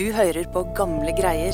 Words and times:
Du 0.00 0.06
hører 0.16 0.46
på 0.48 0.62
gamle 0.72 1.12
greier. 1.12 1.52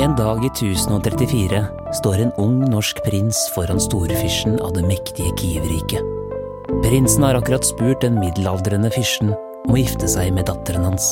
En 0.00 0.14
dag 0.16 0.40
i 0.40 0.48
1034 0.48 1.60
står 1.98 2.22
en 2.24 2.32
ung 2.40 2.54
norsk 2.72 3.02
prins 3.04 3.42
foran 3.52 3.82
storfyrsten 3.84 4.56
av 4.64 4.72
det 4.78 4.86
mektige 4.88 5.34
Kiev-riket. 5.36 6.00
Prinsen 6.86 7.26
har 7.28 7.36
akkurat 7.36 7.68
spurt 7.68 8.00
den 8.00 8.16
middelaldrende 8.16 8.88
fyrsten 8.94 9.34
om 9.36 9.76
å 9.76 9.82
gifte 9.82 10.08
seg 10.08 10.32
med 10.32 10.48
datteren 10.48 10.88
hans, 10.88 11.10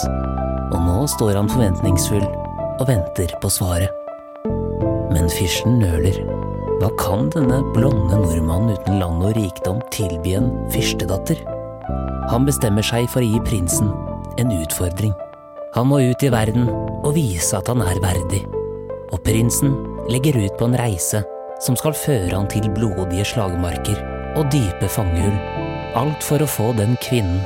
og 0.70 0.80
nå 0.86 1.02
står 1.18 1.36
han 1.36 1.52
forventningsfull 1.52 2.24
og 2.24 2.86
venter 2.88 3.34
på 3.44 3.52
svaret. 3.52 3.92
Men 5.12 5.28
fyrsten 5.36 5.82
nøler. 5.84 6.16
Hva 6.80 6.88
kan 6.96 7.28
denne 7.36 7.60
blonde 7.76 8.22
nordmannen 8.24 8.72
uten 8.72 9.04
land 9.04 9.20
og 9.20 9.36
rikdom 9.36 9.84
tilby 9.92 10.38
en 10.40 10.48
fyrstedatter? 10.72 11.44
Han 12.32 12.46
bestemmer 12.48 12.84
seg 12.86 13.08
for 13.12 13.20
å 13.20 13.28
gi 13.28 13.40
prinsen 13.44 13.90
en 14.40 14.52
utfordring. 14.54 15.12
Han 15.74 15.90
må 15.90 16.00
ut 16.06 16.22
i 16.24 16.30
verden 16.32 16.68
og 16.70 17.14
vise 17.16 17.58
at 17.58 17.68
han 17.70 17.82
er 17.84 18.00
verdig. 18.02 18.44
Og 19.12 19.20
prinsen 19.26 19.74
legger 20.10 20.38
ut 20.44 20.56
på 20.58 20.68
en 20.68 20.78
reise 20.78 21.24
som 21.64 21.76
skal 21.78 21.96
føre 21.98 22.32
han 22.34 22.48
til 22.50 22.70
blodige 22.74 23.26
slagmarker 23.34 24.00
og 24.38 24.48
dype 24.54 24.90
fangehull. 24.90 25.36
Alt 25.98 26.26
for 26.26 26.42
å 26.42 26.50
få 26.50 26.72
den 26.78 26.98
kvinnen 27.04 27.44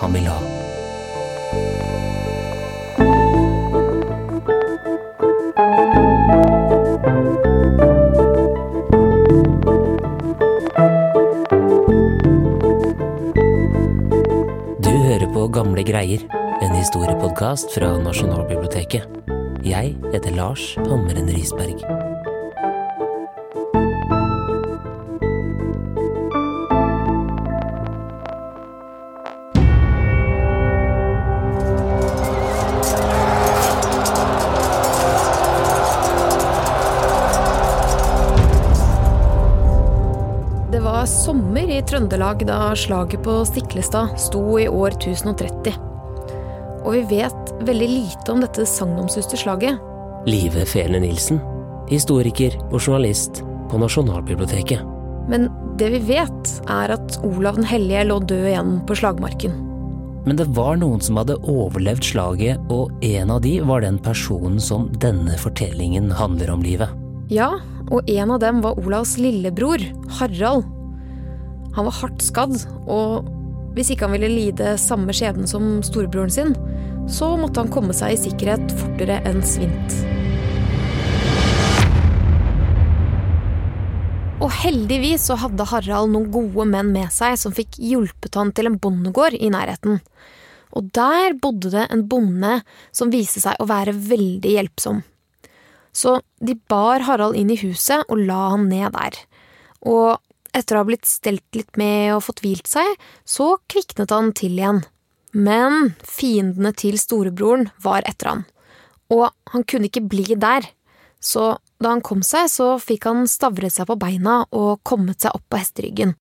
han 0.00 0.16
vil 0.16 0.28
ha. 0.28 0.69
Historiepodkast 16.80 17.74
fra 17.74 17.90
Nasjonalbiblioteket. 18.00 19.02
Jeg 19.66 19.96
heter 20.14 20.32
Lars 20.32 20.62
Hammeren 20.80 21.28
Risberg. 21.28 21.82
Det 40.70 40.80
var 40.80 41.04
sommer 41.04 41.68
i 41.68 41.82
Trøndelag 41.84 42.48
da 42.48 42.72
slaget 42.72 43.20
på 43.28 43.42
Stiklestad 43.52 44.16
sto 44.16 44.46
i 44.56 44.68
år 44.68 44.96
1030. 44.96 45.89
Og 46.90 46.96
vi 46.96 47.20
vet 47.20 47.50
veldig 47.62 47.86
lite 47.86 48.32
om 48.32 48.40
dette 48.42 48.64
sagnomsuste 48.66 49.38
slaget. 49.38 49.78
Live 50.26 50.64
Fele 50.66 50.98
Nilsen, 50.98 51.38
historiker 51.86 52.56
og 52.72 52.80
journalist 52.80 53.44
på 53.70 53.78
Nasjonalbiblioteket. 53.78 54.82
Men 55.30 55.46
det 55.78 55.92
vi 55.94 56.00
vet, 56.08 56.50
er 56.66 56.90
at 56.96 57.20
Olav 57.22 57.60
den 57.60 57.68
hellige 57.70 58.02
lå 58.10 58.18
død 58.26 58.42
igjen 58.50 58.74
på 58.90 58.98
slagmarken. 58.98 59.54
Men 60.26 60.42
det 60.42 60.48
var 60.58 60.82
noen 60.82 60.98
som 60.98 61.22
hadde 61.22 61.38
overlevd 61.46 62.10
slaget, 62.10 62.58
og 62.74 62.90
en 63.06 63.36
av 63.38 63.44
de 63.46 63.60
var 63.70 63.86
den 63.86 64.02
personen 64.02 64.58
som 64.58 64.90
denne 64.98 65.38
fortellingen 65.38 66.10
handler 66.10 66.50
om 66.50 66.66
livet. 66.66 66.90
Ja, 67.30 67.52
og 67.86 68.10
en 68.10 68.34
av 68.34 68.42
dem 68.42 68.64
var 68.66 68.82
Olavs 68.82 69.14
lillebror, 69.22 69.78
Harald. 70.18 70.66
Han 71.78 71.86
var 71.86 72.00
hardt 72.02 72.26
skadd, 72.26 72.58
og 72.90 73.30
hvis 73.74 73.92
ikke 73.92 74.08
han 74.08 74.16
ville 74.16 74.30
lide 74.32 74.76
samme 74.80 75.14
skjebne 75.14 75.46
som 75.50 75.78
storebroren 75.86 76.32
sin, 76.32 76.54
så 77.10 77.32
måtte 77.38 77.62
han 77.62 77.70
komme 77.72 77.94
seg 77.96 78.14
i 78.14 78.22
sikkerhet 78.28 78.72
fortere 78.78 79.20
enn 79.28 79.42
svint. 79.46 80.00
Og 84.40 84.48
heldigvis 84.62 85.26
så 85.28 85.36
hadde 85.42 85.68
Harald 85.68 86.14
noen 86.14 86.30
gode 86.32 86.64
menn 86.70 86.94
med 86.94 87.12
seg 87.12 87.36
som 87.38 87.52
fikk 87.54 87.76
hjulpet 87.76 88.38
han 88.38 88.54
til 88.56 88.70
en 88.70 88.78
bondegård 88.80 89.36
i 89.36 89.50
nærheten. 89.52 90.00
Og 90.76 90.88
der 90.96 91.36
bodde 91.42 91.72
det 91.74 91.86
en 91.90 92.06
bonde 92.08 92.60
som 92.94 93.12
viste 93.12 93.42
seg 93.42 93.58
å 93.60 93.68
være 93.68 93.92
veldig 93.92 94.54
hjelpsom. 94.56 95.02
Så 95.92 96.20
de 96.38 96.54
bar 96.70 97.04
Harald 97.04 97.36
inn 97.36 97.50
i 97.52 97.58
huset 97.60 98.06
og 98.08 98.22
la 98.22 98.52
han 98.54 98.68
ned 98.70 98.94
der. 98.94 99.18
Og 99.90 100.20
etter 100.56 100.76
å 100.76 100.82
ha 100.82 100.88
blitt 100.88 101.08
stelt 101.08 101.44
litt 101.56 101.78
med 101.80 102.14
og 102.14 102.24
fått 102.26 102.42
hvilt 102.44 102.70
seg, 102.70 102.96
så 103.24 103.54
kviknet 103.70 104.12
han 104.14 104.32
til 104.36 104.58
igjen. 104.58 104.82
Men 105.32 105.94
fiendene 106.02 106.72
til 106.74 106.98
storebroren 106.98 107.68
var 107.82 108.06
etter 108.08 108.32
han, 108.32 108.44
og 109.14 109.30
han 109.54 109.66
kunne 109.66 109.90
ikke 109.90 110.08
bli 110.10 110.34
der. 110.34 110.66
Så 111.20 111.52
da 111.80 111.92
han 111.92 112.02
kom 112.04 112.24
seg, 112.26 112.48
så 112.50 112.74
fikk 112.80 113.06
han 113.06 113.28
stavret 113.30 113.74
seg 113.74 113.86
på 113.90 113.98
beina 114.00 114.42
og 114.56 114.80
kommet 114.86 115.22
seg 115.22 115.36
opp 115.36 115.46
på 115.52 115.60
hesteryggen. 115.60 116.16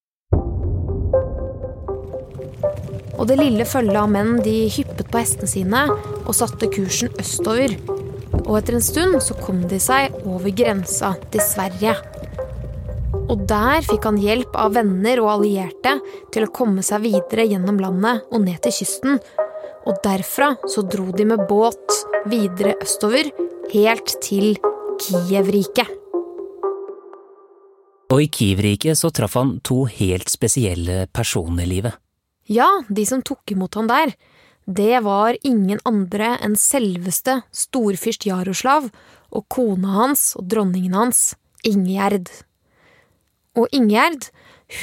Og 3.20 3.28
det 3.28 3.40
lille 3.40 3.66
følget 3.68 4.00
av 4.00 4.12
menn 4.12 4.38
de 4.44 4.70
hyppet 4.72 5.10
på 5.12 5.20
hestene 5.20 5.50
sine 5.52 5.82
og 6.22 6.36
satte 6.38 6.70
kursen 6.72 7.12
østover. 7.20 7.76
Og 8.46 8.54
etter 8.60 8.78
en 8.78 8.86
stund 8.86 9.20
så 9.24 9.36
kom 9.42 9.66
de 9.68 9.80
seg 9.84 10.16
over 10.24 10.54
grensa 10.56 11.16
til 11.34 11.44
Sverige. 11.44 11.98
Og 13.30 13.44
der 13.46 13.84
fikk 13.86 14.08
han 14.10 14.18
hjelp 14.18 14.56
av 14.58 14.74
venner 14.74 15.20
og 15.22 15.36
allierte 15.36 16.00
til 16.34 16.48
å 16.48 16.54
komme 16.54 16.82
seg 16.86 17.04
videre 17.06 17.46
gjennom 17.46 17.78
landet 17.82 18.26
og 18.34 18.42
ned 18.42 18.58
til 18.66 18.74
kysten. 18.80 19.20
Og 19.86 20.02
derfra 20.04 20.56
så 20.70 20.82
dro 20.82 21.12
de 21.14 21.28
med 21.30 21.46
båt 21.50 22.00
videre 22.30 22.74
østover, 22.82 23.30
helt 23.70 24.16
til 24.26 24.58
Kiev-riket. 25.00 25.94
Og 28.10 28.26
i 28.26 28.28
Kiev-riket 28.34 28.98
så 28.98 29.14
traff 29.14 29.38
han 29.38 29.60
to 29.62 29.84
helt 29.86 30.32
spesielle 30.34 31.06
personer 31.14 31.68
i 31.68 31.70
livet. 31.70 32.02
Ja, 32.50 32.68
de 32.90 33.06
som 33.06 33.22
tok 33.22 33.54
imot 33.54 33.78
han 33.78 33.90
der, 33.92 34.16
det 34.66 35.04
var 35.06 35.38
ingen 35.46 35.78
andre 35.86 36.34
enn 36.42 36.58
selveste 36.58 37.44
storfyrst 37.54 38.26
Jaroslav 38.26 38.90
og 39.30 39.46
kona 39.54 39.96
hans 40.02 40.32
og 40.38 40.50
dronningen 40.50 40.98
hans, 40.98 41.36
Ingjerd. 41.68 42.30
Og 43.60 43.68
Ingjerd, 43.76 44.30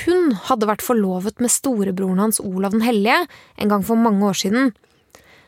hun 0.05 0.35
hadde 0.49 0.69
vært 0.69 0.85
forlovet 0.85 1.41
med 1.41 1.53
storebroren 1.53 2.21
hans 2.21 2.43
Olav 2.43 2.75
den 2.75 2.85
hellige 2.85 3.23
en 3.57 3.73
gang 3.73 3.87
for 3.87 3.99
mange 4.01 4.27
år 4.27 4.37
siden. 4.43 4.75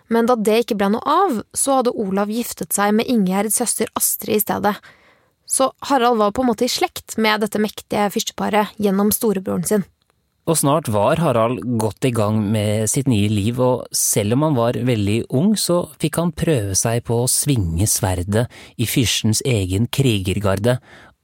Men 0.08 0.28
da 0.28 0.38
det 0.40 0.62
ikke 0.62 0.78
ble 0.80 0.92
noe 0.94 1.04
av, 1.04 1.42
så 1.52 1.80
hadde 1.80 1.92
Olav 1.92 2.32
giftet 2.32 2.72
seg 2.72 2.94
med 2.96 3.10
Ingjerds 3.12 3.58
søster 3.60 3.90
Astrid 3.98 4.38
i 4.38 4.44
stedet. 4.44 4.74
Så 5.48 5.70
Harald 5.88 6.20
var 6.20 6.32
på 6.36 6.44
en 6.44 6.50
måte 6.50 6.66
i 6.66 6.72
slekt 6.72 7.18
med 7.20 7.44
dette 7.44 7.60
mektige 7.60 8.08
fyrsteparet 8.12 8.74
gjennom 8.80 9.12
storebroren 9.12 9.68
sin. 9.68 9.84
Og 10.48 10.56
snart 10.56 10.88
var 10.88 11.20
Harald 11.20 11.60
godt 11.76 12.06
i 12.08 12.12
gang 12.16 12.38
med 12.54 12.88
sitt 12.88 13.08
nye 13.08 13.28
liv, 13.28 13.58
og 13.60 13.84
selv 13.92 14.32
om 14.32 14.46
han 14.46 14.56
var 14.56 14.78
veldig 14.80 15.18
ung, 15.36 15.50
så 15.60 15.82
fikk 16.00 16.16
han 16.22 16.32
prøve 16.32 16.76
seg 16.78 17.02
på 17.04 17.18
å 17.20 17.28
svinge 17.28 17.84
sverdet 17.84 18.46
i 18.80 18.88
fyrstens 18.88 19.42
egen 19.44 19.90
krigergarde, 19.92 20.78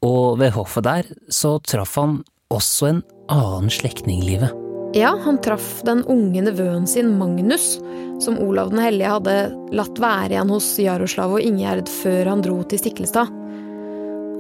og 0.05 0.39
ved 0.41 0.53
hoffet 0.55 0.87
der 0.87 1.09
så 1.33 1.57
traff 1.65 1.97
han 2.01 2.21
også 2.53 2.91
en 2.91 3.01
annen 3.33 3.73
slektning 3.73 4.23
i 4.23 4.35
livet. 4.35 4.53
Ja, 4.95 5.11
han 5.25 5.41
traff 5.43 5.81
den 5.87 6.05
unge 6.07 6.45
nevøen 6.47 6.85
sin 6.87 7.17
Magnus, 7.19 7.81
som 8.23 8.37
Olav 8.39 8.71
den 8.71 8.83
hellige 8.85 9.11
hadde 9.11 9.39
latt 9.75 9.99
være 9.99 10.37
igjen 10.37 10.53
hos 10.55 10.69
Jaroslav 10.79 11.35
og 11.35 11.43
Ingjerd 11.43 11.91
før 11.91 12.31
han 12.31 12.45
dro 12.45 12.61
til 12.69 12.79
Stiklestad. 12.79 13.33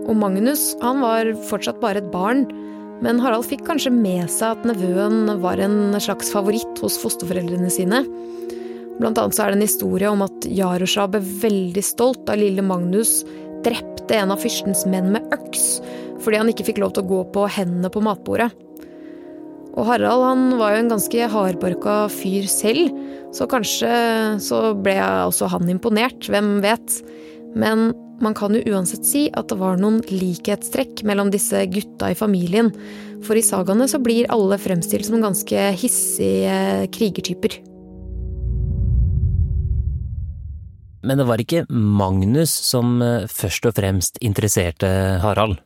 Og 0.04 0.14
Magnus, 0.20 0.74
han 0.84 1.00
var 1.02 1.32
fortsatt 1.48 1.80
bare 1.82 2.04
et 2.04 2.12
barn, 2.12 2.44
men 3.02 3.18
Harald 3.18 3.48
fikk 3.48 3.64
kanskje 3.66 3.90
med 3.90 4.30
seg 4.30 4.54
at 4.54 4.68
nevøen 4.68 5.32
var 5.42 5.58
en 5.64 5.96
slags 5.98 6.30
favoritt 6.30 6.84
hos 6.84 7.00
fosterforeldrene 7.02 7.72
sine. 7.72 8.04
Blant 9.00 9.18
annet 9.18 9.34
så 9.34 9.44
er 9.44 9.50
det 9.50 9.58
en 9.58 9.66
historie 9.66 10.12
om 10.12 10.22
at 10.22 10.46
Jaroslav 10.46 11.16
ble 11.16 11.24
veldig 11.42 11.82
stolt 11.82 12.22
da 12.28 12.38
lille 12.38 12.62
Magnus 12.62 13.24
drepte 13.64 13.93
en 14.12 14.34
av 14.34 14.42
fyrstens 14.42 14.84
menn 14.90 15.12
med 15.14 15.32
øks, 15.34 15.78
fordi 16.24 16.40
han 16.40 16.50
ikke 16.52 16.66
fikk 16.68 16.82
lov 16.82 16.94
til 16.94 17.04
å 17.04 17.10
gå 17.10 17.22
på 17.34 17.48
hendene 17.56 17.90
på 17.92 18.02
matbordet. 18.04 18.50
Og 19.74 19.88
Harald 19.88 20.22
han 20.22 20.44
var 20.60 20.74
jo 20.74 20.84
en 20.84 20.92
ganske 20.92 21.28
hardbarka 21.32 21.96
fyr 22.12 22.46
selv, 22.50 22.94
så 23.34 23.48
kanskje 23.50 23.90
så 24.44 24.60
ble 24.78 24.94
også 25.00 25.48
han 25.50 25.70
imponert, 25.72 26.28
hvem 26.30 26.60
vet. 26.62 27.00
Men 27.58 27.90
man 28.22 28.36
kan 28.38 28.54
jo 28.54 28.62
uansett 28.70 29.06
si 29.08 29.24
at 29.34 29.50
det 29.50 29.58
var 29.58 29.80
noen 29.80 29.98
likhetstrekk 30.06 31.02
mellom 31.08 31.32
disse 31.34 31.64
gutta 31.72 32.12
i 32.12 32.18
familien, 32.18 32.70
for 33.26 33.38
i 33.38 33.42
sagaene 33.42 33.88
så 33.90 33.98
blir 34.02 34.30
alle 34.32 34.60
fremstilt 34.62 35.08
som 35.08 35.24
ganske 35.24 35.70
hissige 35.80 36.86
krigertyper. 36.94 37.73
Men 41.04 41.20
det 41.20 41.28
var 41.28 41.42
ikke 41.42 41.66
Magnus 41.68 42.52
som 42.64 42.96
eh, 43.04 43.28
først 43.30 43.68
og 43.68 43.76
fremst 43.76 44.18
interesserte 44.24 44.88
Harald. 45.22 45.60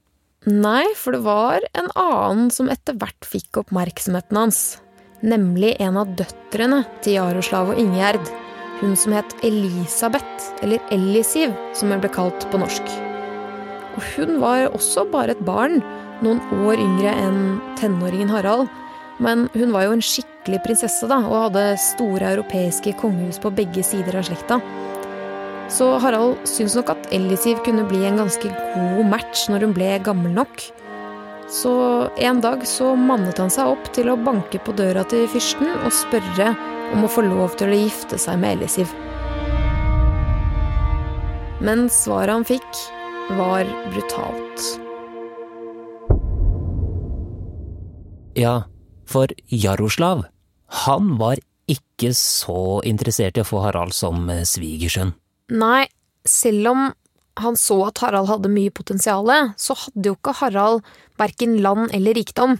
Nei, 0.49 0.85
for 0.96 1.17
det 1.17 1.25
var 1.26 1.64
en 1.76 1.90
annen 1.99 2.52
som 2.55 2.70
etter 2.73 2.96
hvert 2.99 3.26
fikk 3.26 3.62
oppmerksomheten 3.64 4.38
hans. 4.38 4.61
Nemlig 5.20 5.75
en 5.82 5.99
av 5.99 6.12
døtrene 6.19 6.85
til 7.02 7.19
Jaroslav 7.19 7.73
og 7.73 7.81
Ingjerd. 7.81 8.23
Hun 8.79 8.94
som 8.96 9.17
het 9.17 9.35
Elisabeth, 9.43 10.52
eller 10.62 10.82
Ellisiv, 10.94 11.55
som 11.75 11.90
hun 11.90 12.02
ble 12.02 12.11
kalt 12.14 12.46
på 12.52 12.61
norsk. 12.62 12.93
Og 13.99 14.05
hun 14.14 14.38
var 14.38 14.69
også 14.70 15.08
bare 15.11 15.35
et 15.35 15.43
barn, 15.43 15.81
noen 16.23 16.38
år 16.62 16.79
yngre 16.79 17.14
enn 17.19 17.40
tenåringen 17.81 18.31
Harald. 18.31 18.70
Men 19.19 19.49
hun 19.58 19.75
var 19.75 19.88
jo 19.88 19.96
en 19.96 20.05
skikkelig 20.05 20.62
prinsesse 20.62 21.08
da, 21.11 21.19
og 21.26 21.49
hadde 21.49 21.73
store 21.82 22.37
europeiske 22.37 22.94
kongehus 23.00 23.43
på 23.43 23.50
begge 23.58 23.82
sider 23.82 24.20
av 24.20 24.29
slekta. 24.31 24.61
Så 25.68 25.90
Harald 26.00 26.40
syntes 26.48 26.78
nok 26.78 26.94
at 26.94 27.10
Ellisiv 27.12 27.60
kunne 27.64 27.84
bli 27.88 28.00
en 28.08 28.16
ganske 28.22 28.48
god 28.48 29.08
match 29.10 29.48
når 29.52 29.66
hun 29.66 29.74
ble 29.76 29.90
gammel 30.04 30.32
nok. 30.32 30.62
Så 31.52 31.72
en 32.20 32.40
dag 32.44 32.64
så 32.68 32.94
mannet 32.96 33.40
han 33.40 33.52
seg 33.52 33.68
opp 33.74 33.90
til 33.96 34.08
å 34.12 34.16
banke 34.20 34.60
på 34.64 34.72
døra 34.76 35.04
til 35.08 35.28
fyrsten 35.32 35.70
og 35.76 35.92
spørre 35.96 36.54
om 36.96 37.04
å 37.04 37.12
få 37.12 37.24
lov 37.26 37.56
til 37.60 37.72
å 37.72 37.82
gifte 37.82 38.20
seg 38.20 38.40
med 38.40 38.56
Ellisiv. 38.56 38.92
Men 41.64 41.88
svaret 41.92 42.32
han 42.32 42.48
fikk, 42.48 42.82
var 43.36 43.68
brutalt. 43.92 44.66
Ja, 48.38 48.70
for 49.08 49.32
Jaroslav, 49.52 50.28
han 50.86 51.16
var 51.20 51.40
ikke 51.68 52.14
så 52.16 52.78
interessert 52.88 53.36
i 53.36 53.44
å 53.44 53.48
få 53.48 53.64
Harald 53.66 53.96
som 53.96 54.30
svigersønn. 54.48 55.12
Nei, 55.48 55.86
selv 56.28 56.72
om 56.72 56.88
han 57.38 57.56
så 57.56 57.78
at 57.86 58.00
Harald 58.02 58.28
hadde 58.28 58.50
mye 58.52 58.72
potensial, 58.74 59.30
så 59.56 59.76
hadde 59.78 60.10
jo 60.10 60.16
ikke 60.16 60.36
Harald 60.40 60.86
verken 61.20 61.58
land 61.62 61.94
eller 61.94 62.16
rikdom. 62.18 62.56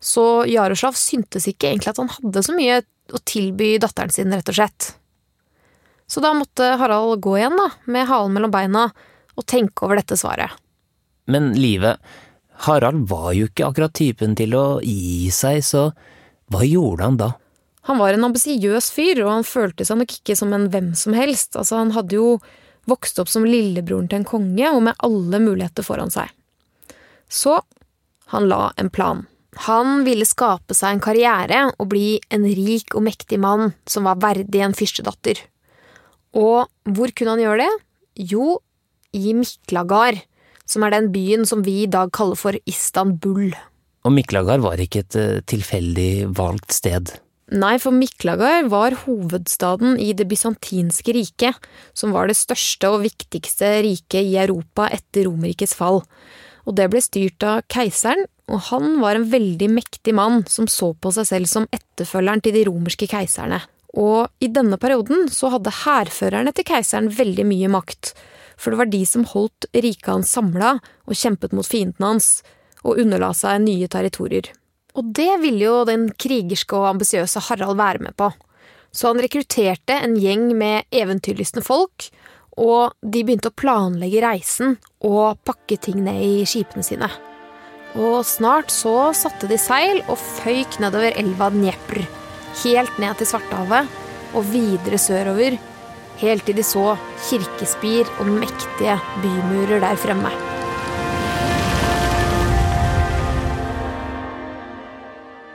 Så 0.00 0.46
Jaroslav 0.48 0.96
syntes 0.98 1.48
ikke 1.50 1.70
egentlig 1.70 1.92
at 1.92 2.00
han 2.00 2.10
hadde 2.12 2.44
så 2.46 2.54
mye 2.56 2.80
å 3.12 3.20
tilby 3.26 3.76
datteren 3.82 4.12
sin, 4.14 4.32
rett 4.32 4.50
og 4.50 4.58
slett. 4.58 4.92
Så 6.08 6.22
da 6.24 6.32
måtte 6.36 6.74
Harald 6.80 7.20
gå 7.24 7.36
igjen, 7.36 7.56
da, 7.58 7.68
med 7.90 8.08
halen 8.08 8.34
mellom 8.36 8.52
beina, 8.52 8.88
og 9.36 9.46
tenke 9.46 9.84
over 9.84 10.00
dette 10.00 10.16
svaret. 10.18 10.54
Men 11.28 11.52
Live, 11.58 11.96
Harald 12.64 13.04
var 13.10 13.34
jo 13.36 13.48
ikke 13.50 13.68
akkurat 13.68 13.94
typen 13.94 14.34
til 14.38 14.56
å 14.56 14.64
gi 14.82 15.28
seg, 15.34 15.60
så 15.64 15.90
hva 16.48 16.64
gjorde 16.64 17.04
han 17.04 17.20
da? 17.20 17.32
Han 17.88 17.96
var 17.96 18.12
en 18.12 18.26
ambisiøs 18.28 18.90
fyr, 18.92 19.22
og 19.24 19.32
han 19.32 19.46
følte 19.48 19.86
seg 19.88 20.02
nok 20.02 20.12
ikke 20.18 20.36
som 20.36 20.52
en 20.52 20.68
hvem 20.72 20.92
som 20.98 21.16
helst. 21.16 21.56
Altså, 21.56 21.80
han 21.80 21.94
hadde 21.96 22.18
jo 22.18 22.36
vokst 22.88 23.20
opp 23.20 23.30
som 23.32 23.46
lillebroren 23.48 24.10
til 24.10 24.20
en 24.20 24.28
konge, 24.28 24.68
og 24.68 24.82
med 24.84 24.98
alle 25.04 25.40
muligheter 25.40 25.86
foran 25.86 26.12
seg. 26.12 26.28
Så 27.28 27.58
han 28.32 28.48
la 28.48 28.72
en 28.76 28.90
plan. 28.92 29.24
Han 29.64 30.04
ville 30.06 30.28
skape 30.28 30.76
seg 30.76 30.94
en 30.94 31.02
karriere 31.02 31.62
og 31.80 31.88
bli 31.90 32.18
en 32.34 32.44
rik 32.44 32.94
og 32.94 33.06
mektig 33.08 33.40
mann 33.42 33.72
som 33.88 34.06
var 34.06 34.20
verdig 34.22 34.60
en 34.62 34.76
fyrstedatter. 34.76 35.40
Og 36.36 36.68
hvor 36.84 37.14
kunne 37.16 37.34
han 37.34 37.42
gjøre 37.42 37.64
det? 37.64 37.70
Jo, 38.34 38.58
i 39.16 39.32
Miklagard, 39.32 40.20
som 40.68 40.84
er 40.84 40.92
den 40.92 41.08
byen 41.14 41.48
som 41.48 41.64
vi 41.64 41.82
i 41.86 41.90
dag 41.90 42.12
kaller 42.12 42.36
for 42.38 42.58
Istanbul. 42.68 43.48
Og 44.04 44.14
Miklagard 44.14 44.62
var 44.62 44.80
ikke 44.80 45.02
et 45.06 45.16
eh, 45.18 45.40
tilfeldig 45.48 46.28
valgt 46.36 46.76
sted. 46.76 47.16
Nei, 47.48 47.78
for 47.80 47.96
Miklagard 47.96 48.66
var 48.68 48.92
hovedstaden 49.06 49.96
i 49.96 50.10
det 50.12 50.26
bysantinske 50.28 51.14
riket, 51.16 51.56
som 51.96 52.12
var 52.12 52.28
det 52.28 52.36
største 52.36 52.90
og 52.92 53.06
viktigste 53.06 53.70
riket 53.86 54.20
i 54.20 54.36
Europa 54.36 54.90
etter 54.92 55.24
Romerrikets 55.24 55.72
fall. 55.78 56.02
Og 56.68 56.76
det 56.76 56.90
ble 56.92 57.00
styrt 57.00 57.46
av 57.48 57.62
keiseren, 57.72 58.26
og 58.52 58.60
han 58.68 58.98
var 59.00 59.16
en 59.16 59.24
veldig 59.32 59.70
mektig 59.72 60.12
mann 60.16 60.42
som 60.48 60.68
så 60.68 60.90
på 60.92 61.12
seg 61.16 61.30
selv 61.30 61.48
som 61.48 61.68
etterfølgeren 61.72 62.44
til 62.44 62.56
de 62.58 62.66
romerske 62.68 63.08
keiserne. 63.08 63.62
Og 63.96 64.28
i 64.44 64.52
denne 64.52 64.76
perioden 64.76 65.30
så 65.32 65.48
hadde 65.56 65.72
hærførerne 65.86 66.52
til 66.52 66.68
keiseren 66.68 67.08
veldig 67.08 67.48
mye 67.48 67.72
makt, 67.72 68.12
for 68.60 68.74
det 68.74 68.82
var 68.82 68.92
de 68.92 69.04
som 69.08 69.24
holdt 69.24 69.70
riket 69.72 70.12
hans 70.12 70.36
samla 70.36 70.76
og 71.08 71.16
kjempet 71.16 71.56
mot 71.56 71.64
fiendene 71.64 72.12
hans, 72.12 72.42
og 72.84 73.00
underla 73.00 73.32
seg 73.32 73.64
nye 73.64 73.88
territorier. 73.88 74.52
Og 74.98 75.12
det 75.14 75.30
ville 75.44 75.62
jo 75.62 75.84
den 75.86 76.08
krigerske 76.18 76.74
og 76.74 76.88
ambisiøse 76.96 77.42
Harald 77.46 77.78
være 77.78 78.02
med 78.08 78.16
på. 78.18 78.32
Så 78.90 79.12
han 79.12 79.22
rekrutterte 79.22 79.94
en 79.94 80.16
gjeng 80.18 80.50
med 80.58 80.88
eventyrlystne 80.90 81.62
folk, 81.62 82.08
og 82.58 82.96
de 83.02 83.22
begynte 83.22 83.52
å 83.52 83.54
planlegge 83.54 84.24
reisen 84.24 84.76
og 85.06 85.38
pakke 85.46 85.78
ting 85.78 86.02
ned 86.02 86.18
i 86.24 86.46
skipene 86.48 86.82
sine. 86.82 87.10
Og 87.98 88.26
snart 88.26 88.72
så 88.74 89.12
satte 89.16 89.48
de 89.50 89.60
seil 89.60 90.02
og 90.08 90.18
føyk 90.18 90.80
nedover 90.82 91.14
elva 91.20 91.52
Dnepr, 91.54 92.02
helt 92.64 92.98
ned 92.98 93.20
til 93.20 93.30
Svartehavet 93.30 94.36
og 94.36 94.50
videre 94.50 94.98
sørover, 95.00 95.56
helt 96.18 96.48
til 96.48 96.58
de 96.58 96.66
så 96.66 96.90
kirkespir 97.30 98.10
og 98.18 98.34
mektige 98.34 98.98
bymurer 99.22 99.84
der 99.86 100.00
fremme. 100.00 100.57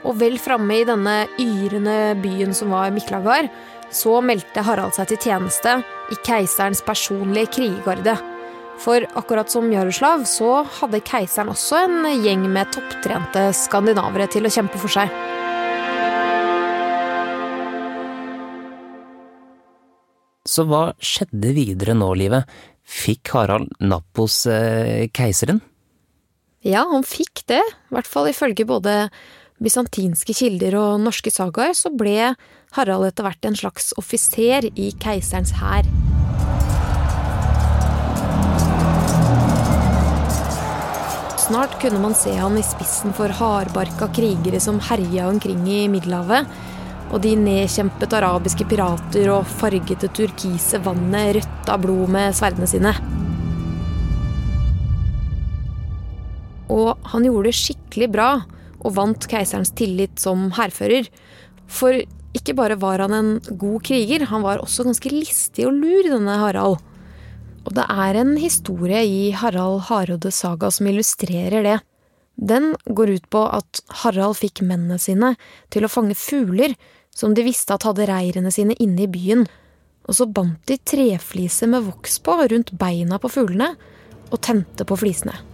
Og 0.04 0.18
vel 0.20 0.36
framme 0.40 0.82
i 0.82 0.84
denne 0.84 1.24
yrende 1.40 2.14
byen 2.20 2.52
som 2.56 2.74
var 2.74 2.92
Miklagard, 2.92 3.48
så 3.94 4.18
meldte 4.24 4.64
Harald 4.66 4.96
seg 4.96 5.08
til 5.10 5.20
tjeneste 5.30 5.78
i 6.12 6.18
keiserens 6.26 6.82
personlige 6.84 7.54
krigergarde. 7.56 8.16
For 8.82 9.06
akkurat 9.16 9.48
som 9.52 9.70
Jaroslav, 9.72 10.26
så 10.28 10.64
hadde 10.80 11.00
keiseren 11.06 11.52
også 11.52 11.84
en 11.86 12.08
gjeng 12.24 12.44
med 12.52 12.72
topptrente 12.74 13.46
skandinavere 13.56 14.26
til 14.28 14.44
å 14.44 14.52
kjempe 14.52 14.80
for 14.82 14.92
seg. 14.92 15.12
Så 20.44 20.66
hva 20.68 20.90
skjedde 21.00 21.54
videre 21.56 21.94
nå, 21.96 22.10
Livet? 22.18 22.50
Fikk 22.84 23.32
Harald 23.32 23.70
napp 23.80 24.20
hos 24.20 24.42
eh, 24.50 25.06
keiseren? 25.16 25.62
Ja, 26.64 26.84
han 26.90 27.04
fikk 27.04 27.46
det. 27.48 27.62
I 27.62 27.96
hvert 27.96 28.08
fall 28.08 28.28
ifølge 28.28 28.66
både 28.68 29.08
bysantinske 29.64 30.36
kilder 30.36 30.76
og 30.78 31.00
norske 31.02 31.32
sagaer, 31.32 31.72
så 31.76 31.92
ble 31.92 32.34
Harald 32.76 33.08
etter 33.08 33.26
hvert 33.26 33.48
en 33.48 33.56
slags 33.58 33.92
offiser 34.00 34.68
i 34.74 34.90
keiserens 35.00 35.54
hær. 35.60 35.88
Snart 41.44 41.74
kunne 41.80 42.00
man 42.00 42.14
se 42.16 42.32
han 42.32 42.56
i 42.56 42.64
spissen 42.64 43.12
for 43.16 43.28
hardbarka 43.28 44.08
krigere 44.16 44.60
som 44.64 44.78
herja 44.80 45.26
omkring 45.28 45.66
i 45.68 45.82
Middelhavet, 45.92 46.48
og 47.12 47.20
de 47.22 47.34
nedkjempet 47.36 48.16
arabiske 48.16 48.64
pirater 48.66 49.28
og 49.30 49.44
farget 49.60 50.06
det 50.06 50.14
turkise 50.16 50.80
vannet 50.82 51.34
rødt 51.36 51.68
av 51.70 51.84
blod 51.84 52.08
med 52.16 52.32
sverdene 52.36 52.68
sine. 52.70 52.94
Og 56.72 56.96
han 57.12 57.28
gjorde 57.28 57.50
det 57.50 57.58
skikkelig 57.60 58.08
bra, 58.16 58.30
og 58.84 58.96
vant 58.98 59.26
keiserens 59.30 59.72
tillit 59.76 60.20
som 60.20 60.50
hærfører. 60.54 61.08
For 61.66 61.96
ikke 62.34 62.56
bare 62.58 62.76
var 62.80 63.02
han 63.04 63.14
en 63.16 63.30
god 63.48 63.84
kriger, 63.86 64.26
han 64.30 64.44
var 64.44 64.62
også 64.62 64.86
ganske 64.86 65.12
listig 65.12 65.66
og 65.68 65.76
lur, 65.78 66.04
denne 66.10 66.36
Harald. 66.40 66.80
Og 67.64 67.72
det 67.76 67.86
er 67.88 68.20
en 68.20 68.34
historie 68.36 69.00
i 69.08 69.30
Harald 69.32 69.86
Hardrådes 69.88 70.42
saga 70.42 70.68
som 70.74 70.90
illustrerer 70.90 71.64
det. 71.64 71.78
Den 72.34 72.74
går 72.84 73.14
ut 73.14 73.30
på 73.30 73.44
at 73.46 73.80
Harald 74.02 74.36
fikk 74.40 74.64
mennene 74.66 74.98
sine 75.00 75.34
til 75.72 75.86
å 75.86 75.92
fange 75.92 76.18
fugler 76.18 76.74
som 77.14 77.34
de 77.34 77.46
visste 77.46 77.76
at 77.76 77.86
hadde 77.86 78.08
reirene 78.10 78.50
sine 78.52 78.74
inne 78.82 79.06
i 79.06 79.10
byen, 79.10 79.46
og 80.04 80.18
så 80.18 80.26
bandt 80.26 80.66
de 80.68 80.76
trefliser 80.82 81.70
med 81.70 81.86
voks 81.86 82.18
på 82.26 82.36
rundt 82.50 82.74
beina 82.76 83.20
på 83.22 83.30
fuglene 83.32 83.70
og 84.34 84.40
tente 84.44 84.84
på 84.84 84.98
flisene. 84.98 85.53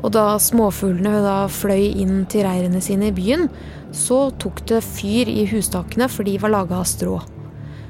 Og 0.00 0.12
da 0.14 0.38
småfuglene 0.40 1.20
da 1.24 1.44
fløy 1.52 1.90
inn 2.00 2.24
til 2.30 2.46
reirene 2.46 2.80
sine 2.84 3.10
i 3.10 3.14
byen, 3.14 3.48
så 3.92 4.30
tok 4.40 4.62
det 4.70 4.80
fyr 4.86 5.28
i 5.28 5.44
hustakene, 5.50 6.08
for 6.08 6.24
de 6.24 6.38
var 6.40 6.54
laga 6.54 6.80
av 6.80 6.88
strå. 6.88 7.18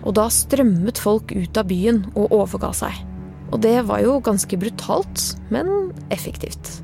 Og 0.01 0.17
da 0.17 0.27
strømmet 0.33 0.99
folk 0.99 1.31
ut 1.37 1.61
av 1.61 1.69
byen 1.71 2.05
og 2.17 2.33
overga 2.35 2.73
seg. 2.83 3.03
Og 3.51 3.61
det 3.63 3.79
var 3.89 4.03
jo 4.03 4.19
ganske 4.25 4.59
brutalt, 4.59 5.27
men 5.53 5.91
effektivt. 6.15 6.79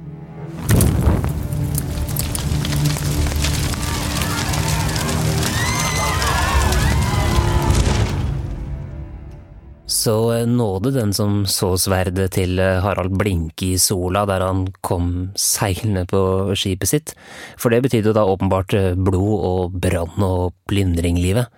Så 10.07 10.33
eh, 10.33 10.47
nåde 10.47 10.93
den 10.95 11.13
som 11.15 11.41
så 11.51 11.73
sverdet 11.81 12.37
til 12.37 12.61
eh, 12.63 12.79
Harald 12.85 13.17
blinke 13.19 13.73
i 13.73 13.79
sola 13.81 14.23
der 14.29 14.45
han 14.45 14.67
kom 14.87 15.33
seilende 15.35 16.05
på 16.07 16.21
skipet 16.55 16.91
sitt, 16.93 17.15
for 17.59 17.75
det 17.75 17.83
betydde 17.89 18.13
da 18.15 18.23
åpenbart 18.31 18.77
eh, 18.79 18.93
blod 18.95 19.47
og 19.49 19.81
brann 19.83 20.23
og 20.23 20.55
plyndringlivet. 20.71 21.51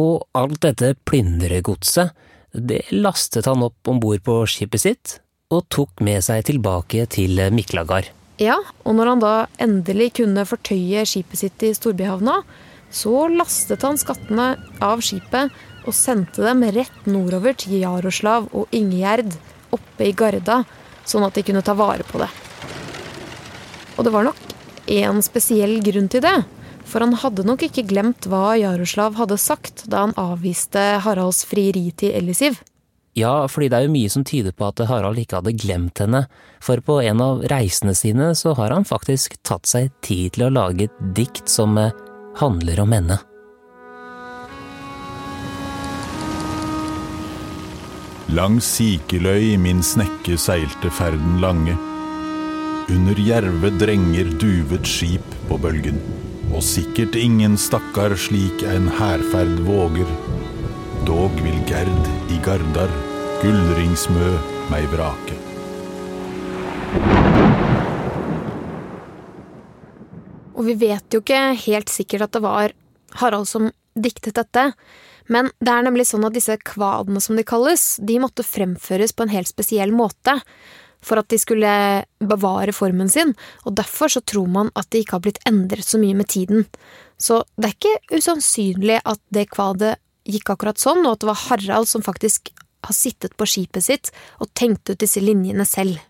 Og 0.00 0.24
alt 0.32 0.62
dette 0.64 0.94
plyndregodset, 1.04 2.14
det 2.54 2.86
lastet 2.94 3.50
han 3.50 3.66
opp 3.66 3.90
om 3.90 4.00
bord 4.00 4.24
på 4.24 4.40
skipet 4.48 4.80
sitt, 4.80 5.18
og 5.52 5.66
tok 5.68 6.00
med 6.06 6.24
seg 6.24 6.46
tilbake 6.48 7.04
til 7.12 7.36
Miklagard. 7.52 8.08
Ja, 8.40 8.56
og 8.82 8.96
når 8.96 9.12
han 9.12 9.22
da 9.22 9.34
endelig 9.62 10.14
kunne 10.22 10.46
fortøye 10.48 11.04
skipet 11.06 11.44
sitt 11.44 11.68
i 11.68 11.74
storbyhavna, 11.76 12.40
Så 12.94 13.26
lastet 13.26 13.82
han 13.82 13.96
skattene 13.98 14.52
av 14.78 15.00
skipet 15.02 15.50
og 15.84 15.96
sendte 15.96 16.44
dem 16.44 16.64
rett 16.74 17.06
nordover 17.08 17.56
til 17.58 17.78
Jaroslav 17.82 18.48
og 18.52 18.72
Ingegjerd 18.74 19.36
oppe 19.74 20.08
i 20.08 20.14
Garda, 20.16 20.62
sånn 21.04 21.26
at 21.26 21.36
de 21.36 21.44
kunne 21.46 21.64
ta 21.64 21.74
vare 21.76 22.06
på 22.08 22.20
det. 22.22 22.30
Og 23.94 24.04
det 24.06 24.12
var 24.14 24.26
nok 24.26 24.40
én 24.90 25.22
spesiell 25.24 25.80
grunn 25.84 26.10
til 26.12 26.24
det. 26.24 26.36
For 26.84 27.00
han 27.00 27.16
hadde 27.16 27.46
nok 27.48 27.64
ikke 27.64 27.86
glemt 27.88 28.26
hva 28.28 28.58
Jaroslav 28.60 29.16
hadde 29.16 29.40
sagt 29.40 29.86
da 29.90 30.04
han 30.04 30.14
avviste 30.20 30.82
Haralds 31.04 31.44
frieri 31.48 31.88
til 31.96 32.12
Elisiv. 32.12 32.60
Ja, 33.14 33.46
fordi 33.48 33.68
det 33.70 33.78
er 33.78 33.86
jo 33.86 33.94
mye 33.94 34.10
som 34.10 34.24
tyder 34.26 34.52
på 34.52 34.66
at 34.66 34.82
Harald 34.90 35.20
ikke 35.22 35.38
hadde 35.38 35.54
glemt 35.54 36.02
henne, 36.02 36.24
for 36.62 36.82
på 36.82 36.98
en 37.06 37.22
av 37.22 37.44
reisene 37.50 37.94
sine 37.94 38.32
så 38.34 38.56
har 38.58 38.74
han 38.74 38.86
faktisk 38.86 39.38
tatt 39.46 39.70
seg 39.70 39.92
tid 40.02 40.34
til 40.34 40.48
å 40.48 40.54
lage 40.54 40.88
et 40.88 41.04
dikt 41.14 41.46
som 41.50 41.78
eh, 41.78 41.94
handler 42.40 42.82
om 42.82 42.96
henne. 42.96 43.20
Langs 48.34 48.66
Sikeløy 48.66 49.52
min 49.62 49.78
snekke 49.86 50.34
seilte 50.42 50.90
ferden 50.90 51.36
lange. 51.38 51.76
Under 52.90 53.20
jerve 53.22 53.70
drenger 53.78 54.32
duvet 54.42 54.88
skip 54.90 55.36
på 55.46 55.58
bølgen. 55.62 56.00
Og 56.50 56.64
sikkert 56.66 57.14
ingen 57.14 57.54
stakkar 57.60 58.16
slik 58.18 58.64
en 58.66 58.88
hærferd 58.98 59.62
våger. 59.68 60.10
Dog 61.06 61.38
vil 61.44 61.60
Gerd 61.70 62.10
i 62.34 62.40
Gardar 62.42 62.90
gullringsmø 63.44 64.32
meg 64.72 64.90
vrake. 64.90 65.38
Og 70.58 70.64
vi 70.72 70.78
vet 70.82 71.06
jo 71.14 71.22
ikke 71.22 71.46
helt 71.68 71.98
sikkert 72.00 72.26
at 72.26 72.34
det 72.34 72.42
var 72.50 72.74
Harald 73.22 73.46
som 73.46 73.70
diktet 73.94 74.34
dette. 74.42 74.72
Men 75.32 75.50
det 75.64 75.72
er 75.72 75.84
nemlig 75.86 76.06
sånn 76.10 76.26
at 76.26 76.36
disse 76.36 76.56
kvadene, 76.60 77.20
som 77.22 77.38
de 77.38 77.44
kalles, 77.46 77.94
de 78.02 78.18
måtte 78.22 78.44
fremføres 78.46 79.14
på 79.16 79.24
en 79.24 79.32
helt 79.32 79.50
spesiell 79.50 79.94
måte 79.94 80.38
for 81.04 81.20
at 81.20 81.28
de 81.28 81.38
skulle 81.40 81.70
bevare 82.24 82.72
formen 82.72 83.10
sin, 83.12 83.34
og 83.68 83.76
derfor 83.76 84.12
så 84.12 84.22
tror 84.24 84.48
man 84.48 84.70
at 84.78 84.88
de 84.92 85.02
ikke 85.02 85.18
har 85.18 85.24
blitt 85.26 85.42
endret 85.48 85.84
så 85.84 86.00
mye 86.00 86.16
med 86.16 86.30
tiden. 86.32 86.64
Så 87.20 87.42
det 87.60 87.68
er 87.68 87.76
ikke 87.76 88.18
usannsynlig 88.20 89.02
at 89.04 89.20
det 89.34 89.50
kvadet 89.52 89.98
gikk 90.24 90.54
akkurat 90.54 90.80
sånn, 90.80 91.04
og 91.04 91.16
at 91.16 91.24
det 91.24 91.28
var 91.28 91.42
Harald 91.48 91.90
som 91.90 92.04
faktisk 92.04 92.54
har 92.84 92.96
sittet 92.96 93.36
på 93.36 93.48
skipet 93.48 93.84
sitt 93.84 94.10
og 94.40 94.50
tenkt 94.56 94.88
ut 94.90 95.00
disse 95.00 95.20
linjene 95.20 95.66
selv. 95.68 96.00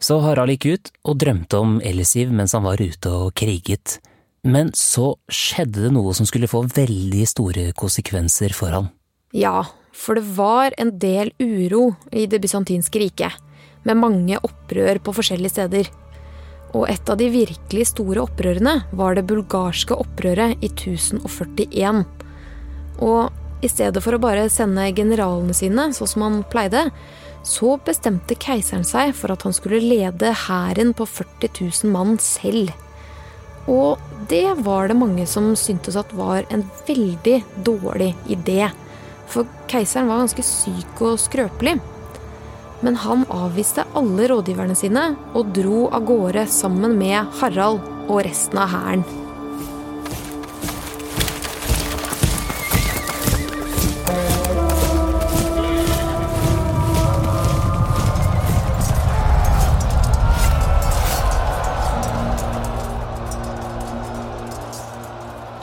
Så 0.00 0.16
Harald 0.24 0.54
gikk 0.54 0.66
ut 0.70 0.92
og 1.10 1.18
drømte 1.20 1.58
om 1.60 1.76
Elisiv 1.84 2.30
mens 2.32 2.54
han 2.56 2.64
var 2.64 2.80
ute 2.80 3.10
og 3.12 3.34
kriget. 3.36 3.98
Men 4.42 4.72
så 4.76 5.14
skjedde 5.28 5.84
det 5.84 5.92
noe 5.92 6.14
som 6.16 6.28
skulle 6.28 6.48
få 6.48 6.62
veldig 6.64 7.26
store 7.28 7.66
konsekvenser 7.76 8.54
for 8.56 8.72
han. 8.72 8.88
Ja, 9.36 9.66
for 9.92 10.16
det 10.16 10.24
var 10.36 10.74
en 10.80 10.94
del 10.98 11.32
uro 11.38 11.90
i 12.12 12.24
det 12.30 12.40
bysantinske 12.42 13.02
riket, 13.02 13.36
med 13.84 14.00
mange 14.00 14.38
opprør 14.40 15.00
på 15.04 15.14
forskjellige 15.16 15.54
steder. 15.54 15.90
Og 16.72 16.86
et 16.88 17.10
av 17.10 17.18
de 17.18 17.28
virkelig 17.32 17.90
store 17.90 18.24
opprørene 18.24 18.80
var 18.96 19.16
det 19.16 19.26
bulgarske 19.28 19.96
opprøret 19.98 20.60
i 20.62 20.70
1041. 20.70 22.04
Og 23.02 23.64
i 23.64 23.68
stedet 23.68 24.00
for 24.00 24.16
å 24.16 24.22
bare 24.22 24.48
sende 24.52 24.86
generalene 24.96 25.54
sine, 25.56 25.90
sånn 25.92 26.08
som 26.08 26.24
han 26.24 26.38
pleide, 26.48 26.86
så 27.44 27.76
bestemte 27.84 28.36
keiseren 28.40 28.86
seg 28.88 29.12
for 29.16 29.32
at 29.32 29.44
han 29.44 29.56
skulle 29.56 29.82
lede 29.82 30.32
hæren 30.46 30.94
på 30.96 31.06
40 31.08 31.60
000 31.60 31.92
mann 31.92 32.16
selv. 32.22 32.72
Og 33.70 34.00
det 34.30 34.48
var 34.66 34.90
det 34.90 34.98
mange 34.98 35.26
som 35.30 35.52
syntes 35.58 35.98
at 35.98 36.12
var 36.16 36.46
en 36.50 36.66
veldig 36.88 37.38
dårlig 37.66 38.12
idé. 38.30 38.68
For 39.30 39.46
keiseren 39.70 40.10
var 40.10 40.24
ganske 40.24 40.44
syk 40.44 41.02
og 41.06 41.20
skrøpelig. 41.22 41.78
Men 42.80 42.96
han 43.02 43.26
avviste 43.30 43.84
alle 43.94 44.28
rådgiverne 44.30 44.76
sine 44.78 45.10
og 45.36 45.52
dro 45.56 45.86
av 45.92 46.06
gårde 46.08 46.46
sammen 46.50 46.96
med 46.98 47.28
Harald 47.40 47.82
og 48.08 48.22
resten 48.26 48.62
av 48.62 48.72
hæren. 48.74 49.19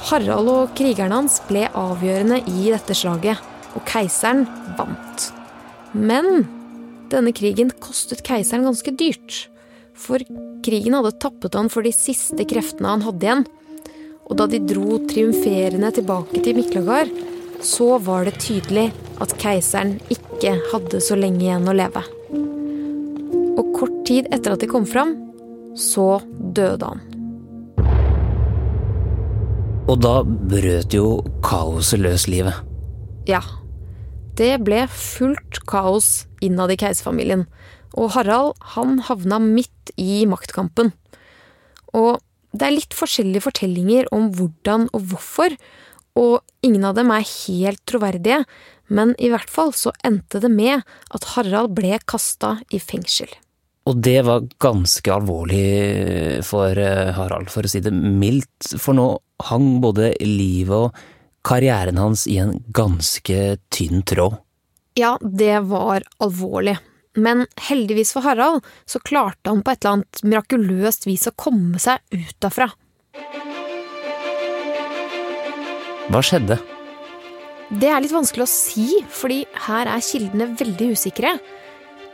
Harald 0.07 0.47
og 0.47 0.75
krigerne 0.77 1.17
hans 1.19 1.41
ble 1.49 1.65
avgjørende 1.75 2.39
i 2.47 2.69
dette 2.71 2.95
slaget, 2.95 3.41
og 3.75 3.83
keiseren 3.89 4.45
vant. 4.77 5.25
Men 5.91 6.45
denne 7.11 7.33
krigen 7.35 7.73
kostet 7.83 8.23
keiseren 8.27 8.63
ganske 8.67 8.93
dyrt. 8.95 9.47
For 9.97 10.23
krigen 10.63 10.95
hadde 10.95 11.15
tappet 11.19 11.57
han 11.57 11.71
for 11.73 11.83
de 11.83 11.91
siste 11.95 12.45
kreftene 12.47 12.93
han 12.93 13.03
hadde 13.03 13.27
igjen. 13.27 13.43
Og 14.27 14.39
da 14.39 14.47
de 14.51 14.61
dro 14.63 15.01
triumferende 15.09 15.91
tilbake 15.95 16.39
til 16.43 16.55
Miklagard, 16.59 17.11
så 17.63 17.97
var 18.03 18.27
det 18.27 18.37
tydelig 18.43 18.91
at 19.23 19.35
keiseren 19.41 19.97
ikke 20.13 20.55
hadde 20.71 21.03
så 21.03 21.17
lenge 21.19 21.47
igjen 21.47 21.67
å 21.67 21.75
leve. 21.75 22.05
Og 23.57 23.75
kort 23.75 24.01
tid 24.07 24.31
etter 24.31 24.55
at 24.55 24.63
de 24.63 24.71
kom 24.71 24.87
fram, 24.87 25.17
så 25.75 26.17
døde 26.29 26.93
han. 26.93 27.16
Og 29.87 30.01
da 30.03 30.19
brøt 30.23 30.91
jo 30.95 31.21
kaoset 31.45 32.01
løs 32.03 32.27
livet. 32.27 32.55
Ja. 33.29 33.41
Det 34.37 34.59
ble 34.61 34.83
fullt 34.91 35.63
kaos 35.65 36.27
innad 36.43 36.69
i 36.69 36.77
keiserfamilien, 36.77 37.47
og 37.97 38.11
Harald 38.13 38.53
han 38.75 38.99
havna 39.07 39.39
midt 39.41 39.93
i 39.97 40.27
maktkampen. 40.29 40.91
Og 41.97 42.19
det 42.53 42.67
er 42.67 42.75
litt 42.75 42.97
forskjellige 42.97 43.47
fortellinger 43.47 44.11
om 44.13 44.29
hvordan 44.35 44.87
og 44.91 45.07
hvorfor, 45.09 45.55
og 46.17 46.41
ingen 46.65 46.85
av 46.85 46.97
dem 46.97 47.09
er 47.13 47.25
helt 47.25 47.81
troverdige, 47.89 48.43
men 48.93 49.13
i 49.17 49.31
hvert 49.31 49.49
fall 49.51 49.73
så 49.75 49.93
endte 50.05 50.41
det 50.43 50.51
med 50.53 50.85
at 51.15 51.27
Harald 51.33 51.73
ble 51.77 51.97
kasta 52.05 52.57
i 52.73 52.79
fengsel. 52.81 53.29
Og 53.87 54.01
det 54.03 54.19
var 54.27 54.45
ganske 54.59 55.11
alvorlig 55.13 56.43
for 56.43 56.75
eh, 56.75 57.13
Harald, 57.15 57.47
for 57.53 57.63
å 57.63 57.71
si 57.71 57.79
det 57.83 57.93
mildt, 57.95 58.75
for 58.75 58.97
nå 58.97 59.07
hang 59.43 59.77
både 59.83 60.13
livet 60.23 60.89
og 60.89 60.99
karrieren 61.47 61.99
hans 62.01 62.25
i 62.27 62.37
en 62.41 62.57
ganske 62.75 63.57
tynn 63.73 64.03
tråd. 64.07 64.39
Ja, 64.97 65.15
det 65.21 65.59
var 65.69 66.03
alvorlig. 66.23 66.77
Men 67.17 67.45
heldigvis 67.69 68.13
for 68.13 68.25
Harald 68.25 68.65
så 68.85 68.99
klarte 68.99 69.49
han 69.49 69.63
på 69.65 69.73
et 69.73 69.81
eller 69.81 69.99
annet 69.99 70.23
mirakuløst 70.25 71.07
vis 71.09 71.25
å 71.29 71.35
komme 71.37 71.81
seg 71.81 72.01
ut 72.13 72.35
derfra. 72.43 72.69
Hva 76.07 76.21
skjedde? 76.23 76.59
Det 77.67 77.89
er 77.91 77.99
litt 77.99 78.13
vanskelig 78.15 78.45
å 78.45 78.49
si, 78.49 79.01
fordi 79.11 79.41
her 79.67 79.89
er 79.91 80.03
kildene 80.05 80.53
veldig 80.55 80.93
usikre. 80.95 81.33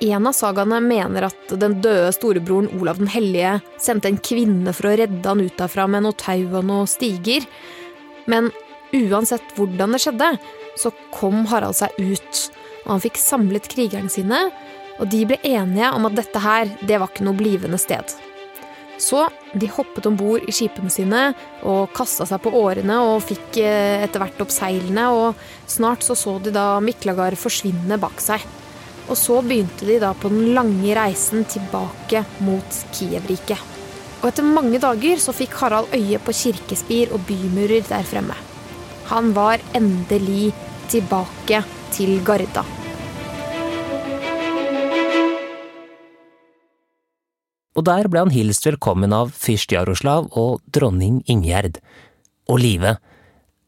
En 0.01 0.27
av 0.27 0.35
sagaene 0.35 0.79
mener 0.83 1.27
at 1.29 1.53
den 1.59 1.77
døde 1.83 2.11
storebroren 2.15 2.71
Olav 2.79 2.99
den 2.99 3.11
hellige 3.11 3.59
sendte 3.81 4.09
en 4.09 4.19
kvinne 4.23 4.73
for 4.75 4.89
å 4.89 4.97
redde 4.99 5.23
han 5.27 5.43
ut 5.43 5.57
derfra 5.59 5.85
med 5.87 6.05
noe 6.05 6.17
tau 6.17 6.57
og 6.59 6.65
noe 6.67 6.89
stiger. 6.89 7.45
Men 8.29 8.49
uansett 8.93 9.55
hvordan 9.57 9.95
det 9.95 10.03
skjedde, 10.03 10.33
så 10.79 10.91
kom 11.13 11.45
Harald 11.51 11.77
seg 11.77 11.95
ut. 11.99 12.43
Og 12.83 12.95
han 12.95 13.03
fikk 13.03 13.19
samlet 13.21 13.69
krigerne 13.71 14.11
sine, 14.11 14.47
og 14.99 15.09
de 15.09 15.23
ble 15.29 15.39
enige 15.47 15.89
om 15.95 16.05
at 16.09 16.17
dette 16.17 16.41
her, 16.41 16.69
det 16.81 16.99
var 16.99 17.11
ikke 17.11 17.25
noe 17.27 17.37
blivende 17.37 17.79
sted. 17.81 18.13
Så 19.01 19.23
de 19.57 19.67
hoppet 19.73 20.05
om 20.05 20.17
bord 20.17 20.43
i 20.45 20.53
skipene 20.53 20.91
sine 20.93 21.23
og 21.65 21.93
kasta 21.97 22.27
seg 22.29 22.43
på 22.43 22.53
årene 22.55 22.99
og 23.01 23.23
fikk 23.25 23.57
eh, 23.63 24.03
etter 24.05 24.21
hvert 24.21 24.43
opp 24.45 24.53
seilene, 24.53 25.07
og 25.09 25.39
snart 25.69 26.05
så 26.05 26.15
så 26.17 26.37
de 26.43 26.53
da 26.53 26.77
Miklagard 26.83 27.39
forsvinne 27.39 27.97
bak 28.01 28.21
seg. 28.21 28.43
Og 29.09 29.17
så 29.19 29.41
begynte 29.43 29.87
de 29.87 29.99
da 30.01 30.13
på 30.15 30.31
den 30.31 30.53
lange 30.55 30.95
reisen 30.95 31.43
tilbake 31.49 32.23
mot 32.45 32.83
Kiev-riket. 32.95 33.59
Og 34.21 34.29
etter 34.29 34.47
mange 34.47 34.79
dager 34.79 35.19
så 35.19 35.35
fikk 35.35 35.57
Harald 35.59 35.91
øye 35.95 36.19
på 36.23 36.35
kirkespir 36.39 37.11
og 37.11 37.25
bymurer 37.27 37.83
der 37.89 38.07
fremme. 38.07 38.37
Han 39.11 39.33
var 39.35 39.59
endelig 39.75 40.53
tilbake 40.87 41.59
til 41.91 42.21
Garda. 42.23 42.63
Og 47.73 47.85
der 47.89 48.07
ble 48.07 48.21
han 48.21 48.31
hilst 48.31 48.67
velkommen 48.67 49.13
av 49.17 49.33
fyrst 49.35 49.73
Jaroslav 49.73 50.29
og 50.39 50.61
dronning 50.71 51.23
Ingjerd. 51.27 51.81
Og 52.47 52.61
Live, 52.61 52.95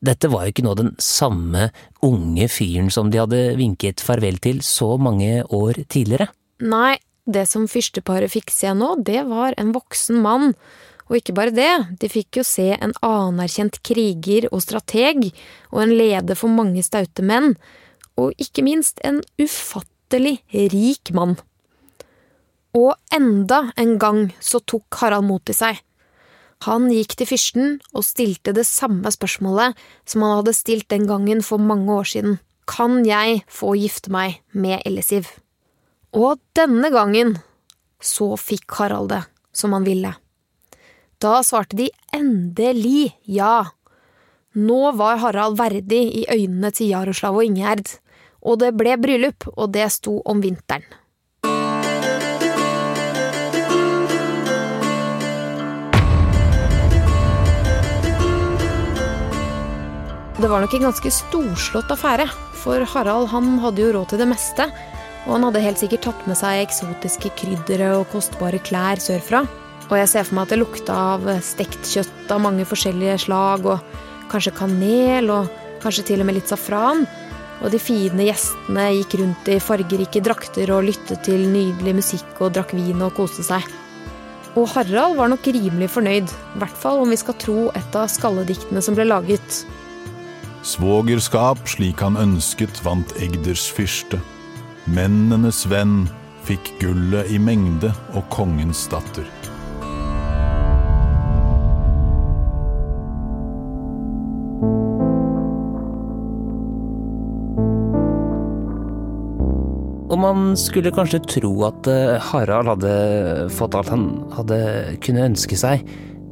dette 0.06 0.30
var 0.32 0.46
jo 0.46 0.54
ikke 0.54 0.66
nå 0.66 0.76
den 0.78 0.94
samme 1.02 1.70
unge 2.06 2.48
fyren 2.52 2.92
som 2.94 3.12
de 3.12 3.22
hadde 3.22 3.42
vinket 3.60 4.04
farvel 4.04 4.40
til 4.44 4.62
så 4.66 4.96
mange 5.02 5.44
år 5.54 5.82
tidligere. 5.92 6.30
Nei, 6.64 6.98
det 7.26 7.48
som 7.50 7.66
fyrsteparet 7.70 8.32
fikk 8.32 8.54
se 8.54 8.74
nå, 8.78 8.96
det 9.06 9.26
var 9.30 9.58
en 9.60 9.74
voksen 9.76 10.22
mann. 10.24 10.54
Og 11.06 11.20
ikke 11.20 11.36
bare 11.38 11.54
det, 11.54 11.72
de 12.02 12.10
fikk 12.10 12.40
jo 12.40 12.46
se 12.46 12.72
en 12.74 12.94
anerkjent 13.06 13.78
kriger 13.86 14.48
og 14.52 14.64
strateg, 14.66 15.28
og 15.74 15.84
en 15.84 15.94
leder 15.98 16.38
for 16.38 16.50
mange 16.54 16.82
staute 16.86 17.26
menn, 17.26 17.54
og 18.18 18.34
ikke 18.42 18.64
minst 18.66 19.02
en 19.06 19.20
ufattelig 19.42 20.40
rik 20.54 21.12
mann. 21.14 21.36
Og 22.76 22.96
enda 23.14 23.70
en 23.80 23.98
gang 24.02 24.26
så 24.44 24.60
tok 24.60 24.98
Harald 25.00 25.28
mot 25.30 25.52
i 25.52 25.56
seg. 25.56 25.78
Han 26.66 26.88
gikk 26.90 27.14
til 27.20 27.30
fyrsten 27.30 27.74
og 27.94 28.06
stilte 28.08 28.54
det 28.56 28.66
samme 28.66 29.12
spørsmålet 29.14 29.78
som 30.10 30.24
han 30.26 30.40
hadde 30.40 30.56
stilt 30.58 30.88
den 30.90 31.06
gangen 31.10 31.44
for 31.46 31.62
mange 31.62 31.92
år 31.94 32.08
siden. 32.10 32.38
Kan 32.66 33.04
jeg 33.06 33.44
få 33.52 33.76
gifte 33.78 34.10
meg 34.14 34.40
med 34.52 34.82
Ellisiv? 34.86 35.28
Og 36.16 36.40
denne 36.58 36.90
gangen 36.90 37.36
så 38.02 38.34
fikk 38.40 38.80
Harald 38.80 39.12
det 39.14 39.22
som 39.56 39.76
han 39.78 39.86
ville. 39.86 40.16
Da 41.22 41.40
svarte 41.46 41.78
de 41.78 41.92
endelig 42.16 43.14
ja. 43.30 43.68
Nå 44.56 44.96
var 44.98 45.22
Harald 45.22 45.60
verdig 45.60 46.02
i 46.22 46.26
øynene 46.32 46.72
til 46.74 46.92
Jaroslav 46.96 47.38
og 47.38 47.46
Ingjerd, 47.46 47.88
og 48.46 48.60
det 48.62 48.74
ble 48.78 48.98
bryllup, 49.02 49.48
og 49.54 49.74
det 49.76 49.88
sto 49.94 50.20
om 50.26 50.42
vinteren. 50.44 50.86
Det 60.46 60.50
var 60.52 60.62
nok 60.62 60.76
en 60.78 60.84
ganske 60.86 61.10
storslått 61.10 61.90
affære, 61.90 62.28
for 62.62 62.84
Harald 62.92 63.32
han 63.32 63.56
hadde 63.64 63.82
jo 63.82 63.94
råd 63.96 64.12
til 64.12 64.20
det 64.22 64.28
meste, 64.30 64.68
og 65.26 65.30
han 65.32 65.46
hadde 65.48 65.62
helt 65.64 65.80
sikkert 65.82 66.04
tatt 66.06 66.26
med 66.30 66.38
seg 66.38 66.60
eksotiske 66.68 67.32
kryddere 67.40 67.88
og 67.98 68.12
kostbare 68.12 68.60
klær 68.62 69.00
sørfra. 69.02 69.40
Og 69.88 69.96
jeg 69.98 70.12
ser 70.12 70.28
for 70.28 70.38
meg 70.38 70.46
at 70.46 70.52
det 70.54 70.60
lukta 70.62 70.98
av 71.16 71.24
stekt 71.42 71.90
kjøtt 71.90 72.30
av 72.36 72.44
mange 72.44 72.62
forskjellige 72.70 73.16
slag, 73.24 73.66
og 73.66 74.30
kanskje 74.30 74.54
kanel, 74.60 75.32
og 75.34 75.50
kanskje 75.82 76.04
til 76.12 76.22
og 76.22 76.30
med 76.30 76.38
litt 76.38 76.54
safran. 76.54 77.02
Og 77.64 77.74
de 77.74 77.80
fine 77.82 78.28
gjestene 78.28 78.84
gikk 79.00 79.16
rundt 79.24 79.50
i 79.50 79.56
fargerike 79.58 80.22
drakter 80.28 80.74
og 80.76 80.86
lyttet 80.92 81.24
til 81.26 81.42
nydelig 81.56 81.96
musikk 82.04 82.44
og 82.46 82.54
drakk 82.60 82.76
vin 82.78 83.02
og 83.02 83.16
koste 83.18 83.48
seg. 83.48 83.66
Og 84.54 84.70
Harald 84.76 85.18
var 85.18 85.34
nok 85.34 85.50
rimelig 85.58 85.90
fornøyd, 85.96 86.30
i 86.30 86.62
hvert 86.62 86.78
fall 86.86 87.02
om 87.02 87.10
vi 87.10 87.18
skal 87.18 87.40
tro 87.42 87.58
et 87.74 87.98
av 87.98 88.14
skallediktene 88.14 88.86
som 88.86 88.94
ble 88.94 89.10
laget. 89.10 89.66
Svogerskap 90.66 91.60
slik 91.70 92.00
han 92.02 92.16
ønsket 92.18 92.80
vant 92.82 93.12
Egders 93.22 93.68
fyrste. 93.70 94.18
Mennenes 94.90 95.60
venn 95.70 96.08
fikk 96.48 96.72
gullet 96.82 97.30
i 97.30 97.38
mengde 97.38 97.92
og 98.18 98.24
kongens 98.34 98.88
datter. 98.90 99.28
Og 110.10 110.18
man 110.24 110.56
skulle 110.58 110.90
kanskje 110.96 111.20
tro 111.30 111.52
at 111.68 111.92
eh, 111.92 112.16
Harald 112.32 112.72
hadde 112.72 112.96
fått 113.54 113.78
alt 113.78 113.94
han 113.94 114.08
hadde 114.34 114.58
kunne 115.06 115.28
ønske 115.30 115.60
seg, 115.62 115.86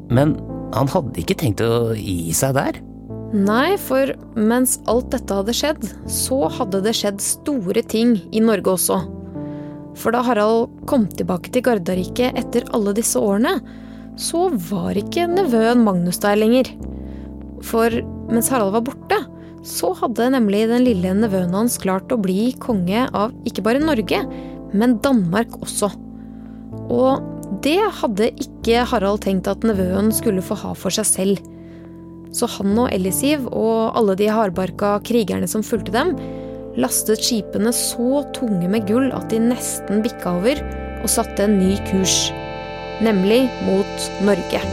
men 0.09 0.33
han 0.73 0.89
hadde 0.89 1.21
ikke 1.21 1.37
tenkt 1.37 1.61
å 1.61 1.93
gi 1.93 2.33
seg 2.33 2.57
der. 2.57 2.81
Nei, 3.33 3.79
for 3.81 4.11
mens 4.37 4.75
alt 4.85 5.09
dette 5.09 5.33
hadde 5.33 5.55
skjedd, 5.57 5.87
så 6.05 6.43
hadde 6.53 6.83
det 6.85 6.93
skjedd 6.93 7.21
store 7.23 7.81
ting 7.81 8.19
i 8.29 8.41
Norge 8.43 8.75
også. 8.75 8.99
For 9.97 10.13
da 10.13 10.21
Harald 10.25 10.69
kom 10.89 11.07
tilbake 11.09 11.49
til 11.53 11.65
Gardarriket 11.65 12.37
etter 12.37 12.67
alle 12.77 12.93
disse 12.93 13.17
årene, 13.17 13.55
så 14.21 14.45
var 14.69 14.97
ikke 14.99 15.25
nevøen 15.31 15.81
Magnus 15.81 16.21
der 16.21 16.37
lenger. 16.37 16.69
For 17.65 17.89
mens 18.29 18.51
Harald 18.53 18.75
var 18.75 18.85
borte, 18.85 19.17
så 19.65 19.93
hadde 19.97 20.29
nemlig 20.35 20.67
den 20.69 20.85
lille 20.85 21.13
nevøen 21.17 21.55
hans 21.57 21.79
klart 21.81 22.13
å 22.13 22.19
bli 22.21 22.51
konge 22.61 23.07
av 23.17 23.33
ikke 23.49 23.63
bare 23.65 23.81
Norge, 23.81 24.19
men 24.77 24.99
Danmark 25.01 25.55
også. 25.57 25.89
Og 26.93 27.23
det 27.65 27.79
hadde 28.01 28.29
ikke 28.43 28.85
Harald 28.93 29.23
tenkt 29.25 29.49
at 29.49 29.65
nevøen 29.65 30.13
skulle 30.13 30.45
få 30.45 30.59
ha 30.61 30.75
for 30.77 30.93
seg 30.93 31.09
selv. 31.09 31.52
Så 32.33 32.49
han 32.57 32.77
og 32.81 32.89
Ellisiv 32.93 33.45
og 33.51 33.97
alle 33.97 34.15
de 34.17 34.29
hardbarka 34.33 34.95
krigerne 35.05 35.49
som 35.49 35.65
fulgte 35.65 35.93
dem, 35.93 36.15
lastet 36.79 37.21
skipene 37.21 37.73
så 37.75 38.23
tunge 38.33 38.69
med 38.69 38.87
gull 38.89 39.11
at 39.13 39.29
de 39.33 39.41
nesten 39.43 40.01
bikka 40.05 40.37
over 40.39 40.63
og 41.03 41.11
satte 41.11 41.45
en 41.45 41.59
ny 41.61 41.75
kurs. 41.91 42.31
Nemlig 43.03 43.45
mot 43.67 44.09
Norge. 44.25 44.63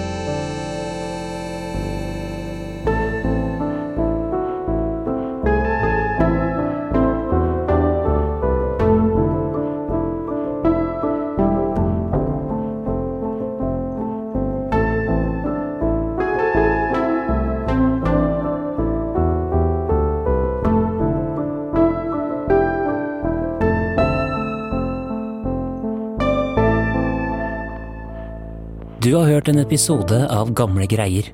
Du 29.10 29.16
har 29.16 29.26
hørt 29.26 29.48
en 29.48 29.58
episode 29.58 30.18
av 30.30 30.52
Gamle 30.54 30.84
greier. 30.86 31.26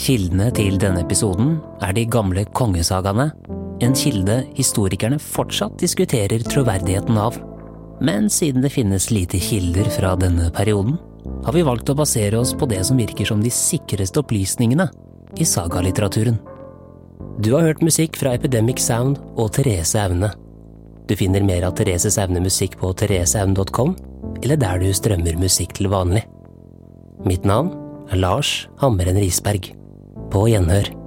Kildene 0.00 0.46
til 0.56 0.78
denne 0.80 1.02
episoden 1.02 1.58
er 1.84 1.92
de 1.92 2.06
gamle 2.08 2.46
kongesagaene, 2.56 3.26
en 3.84 3.96
kilde 4.00 4.38
historikerne 4.56 5.18
fortsatt 5.20 5.76
diskuterer 5.82 6.40
troverdigheten 6.46 7.20
av. 7.20 7.36
Men 8.00 8.32
siden 8.32 8.64
det 8.64 8.72
finnes 8.72 9.10
lite 9.12 9.42
kilder 9.44 9.92
fra 9.92 10.14
denne 10.16 10.48
perioden, 10.56 10.96
har 11.44 11.52
vi 11.52 11.68
valgt 11.68 11.92
å 11.92 11.98
basere 12.00 12.40
oss 12.40 12.56
på 12.56 12.70
det 12.72 12.80
som 12.88 13.04
virker 13.04 13.28
som 13.28 13.44
de 13.44 13.52
sikreste 13.52 14.24
opplysningene 14.24 14.88
i 15.36 15.44
sagalitteraturen. 15.44 16.40
Du 17.44 17.52
har 17.52 17.68
hørt 17.68 17.84
musikk 17.84 18.16
fra 18.16 18.38
Epidemic 18.40 18.80
Sound 18.80 19.20
og 19.36 19.52
Therese 19.58 20.00
Aune. 20.00 20.32
Du 21.04 21.18
finner 21.20 21.44
mer 21.44 21.68
av 21.68 21.76
Therese 21.76 22.16
Aune 22.24 22.48
på 22.80 22.98
thereseaune.com, 23.04 23.98
eller 24.40 24.56
der 24.56 24.80
du 24.80 24.94
strømmer 24.96 25.36
musikk 25.36 25.76
til 25.76 25.92
vanlig. 25.92 26.24
Mitt 27.24 27.44
navn 27.46 27.70
er 28.10 28.18
Lars 28.18 28.66
Hammeren 28.80 29.18
Risberg. 29.22 29.68
På 30.32 30.48
gjenhør. 30.50 31.01